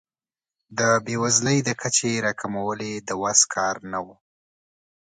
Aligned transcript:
د 0.77 0.79
بیوزلۍ 1.05 1.57
د 1.67 1.69
کچې 1.81 2.11
راکمول 2.25 2.79
یې 2.89 2.95
له 3.07 3.13
وس 3.21 3.39
کار 3.53 3.75
نه 3.91 3.99
و. 4.05 4.07